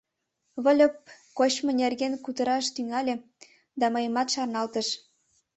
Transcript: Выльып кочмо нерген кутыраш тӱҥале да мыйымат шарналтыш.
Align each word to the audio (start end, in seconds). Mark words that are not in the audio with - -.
Выльып 0.63 0.95
кочмо 1.37 1.71
нерген 1.81 2.13
кутыраш 2.23 2.65
тӱҥале 2.75 3.15
да 3.79 3.85
мыйымат 3.93 4.27
шарналтыш. 4.33 4.87